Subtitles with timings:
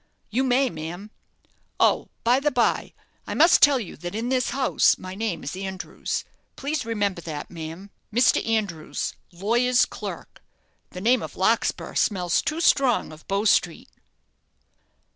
[0.31, 1.11] "You may, ma'am.
[1.79, 2.95] Oh, by the bye,
[3.27, 6.25] I must tell you that in this house my name is Andrews.
[6.55, 8.43] Please remember that, ma'am." "Mr.
[8.43, 10.41] Andrews, lawyer's clerk.
[10.89, 13.89] The name of Larkspur smells too strong of Bow Street."